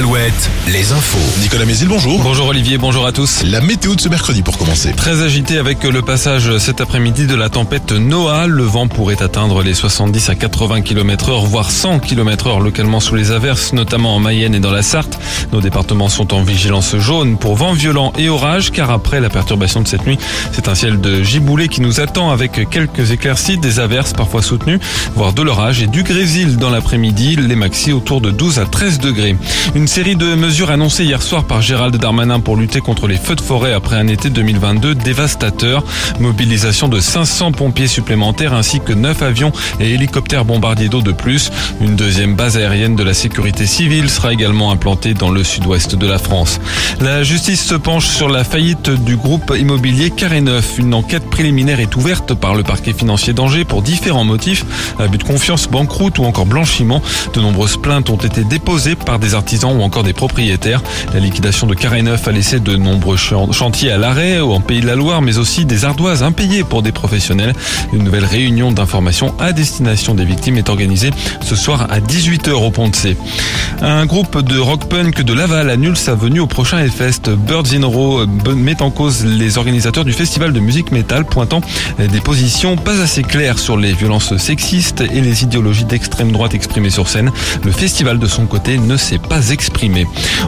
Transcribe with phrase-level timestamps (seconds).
[0.00, 0.06] al
[0.68, 1.18] Les infos.
[1.40, 2.22] Nicolas Mézil, bonjour.
[2.22, 3.42] Bonjour Olivier, bonjour à tous.
[3.42, 4.92] La météo de ce mercredi pour commencer.
[4.92, 8.46] Très agité avec le passage cet après-midi de la tempête Noah.
[8.46, 13.00] Le vent pourrait atteindre les 70 à 80 km heure, voire 100 km heure localement
[13.00, 15.18] sous les averses, notamment en Mayenne et dans la Sarthe.
[15.52, 19.80] Nos départements sont en vigilance jaune pour vent violent et orage, car après la perturbation
[19.80, 20.18] de cette nuit,
[20.52, 24.78] c'est un ciel de giboulée qui nous attend avec quelques éclaircies, des averses parfois soutenues,
[25.16, 29.00] voire de l'orage et du grésil dans l'après-midi, les maxi autour de 12 à 13
[29.00, 29.36] degrés.
[29.74, 33.36] Une série de mesures annoncées hier soir par Gérald Darmanin pour lutter contre les feux
[33.36, 35.82] de forêt après un été 2022 dévastateur.
[36.18, 41.50] Mobilisation de 500 pompiers supplémentaires ainsi que 9 avions et hélicoptères bombardiers d'eau de plus.
[41.80, 46.06] Une deuxième base aérienne de la sécurité civile sera également implantée dans le sud-ouest de
[46.06, 46.60] la France.
[47.00, 50.78] La justice se penche sur la faillite du groupe immobilier Carré Neuf.
[50.78, 54.64] Une enquête préliminaire est ouverte par le parquet financier d'Angers pour différents motifs,
[54.98, 57.02] abus de confiance, banqueroute ou encore blanchiment.
[57.34, 60.82] De nombreuses plaintes ont été déposées par des artisans ou encore des propriétaires.
[61.12, 64.86] La liquidation de Carré Neuf a laissé de nombreux chantiers à l'arrêt en Pays de
[64.86, 67.54] la Loire, mais aussi des ardoises impayées pour des professionnels.
[67.92, 71.10] Une nouvelle réunion d'information à destination des victimes est organisée
[71.42, 73.16] ce soir à 18h au Pont de C.
[73.82, 77.30] Un groupe de rock punk de Laval annule sa venue au prochain Hellfest.
[77.30, 81.60] Birds in Row met en cause les organisateurs du festival de musique métal, pointant
[81.98, 86.90] des positions pas assez claires sur les violences sexistes et les idéologies d'extrême droite exprimées
[86.90, 87.30] sur scène.
[87.64, 89.89] Le festival de son côté ne s'est pas exprimé.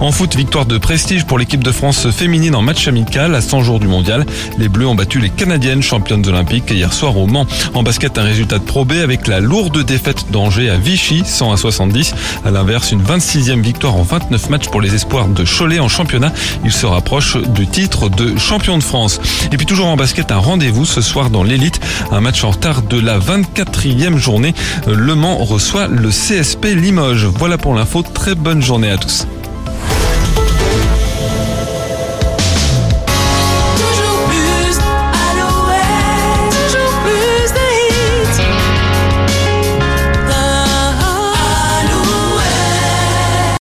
[0.00, 3.62] En foot, victoire de prestige pour l'équipe de France féminine en match amical à 100
[3.62, 4.26] jours du mondial.
[4.58, 7.46] Les Bleus ont battu les Canadiennes championnes olympiques hier soir au Mans.
[7.74, 11.56] En basket, un résultat de Pro avec la lourde défaite d'Angers à Vichy, 100 à
[11.56, 12.14] 70.
[12.44, 16.32] À l'inverse, une 26e victoire en 29 matchs pour les espoirs de Cholet en championnat.
[16.64, 19.20] Ils se rapprochent du titre de champion de France.
[19.52, 21.80] Et puis toujours en basket, un rendez-vous ce soir dans l'élite.
[22.10, 24.54] Un match en retard de la 24e journée.
[24.86, 27.26] Le Mans reçoit le CSP Limoges.
[27.26, 28.02] Voilà pour l'info.
[28.02, 29.26] Très bonne journée à tous.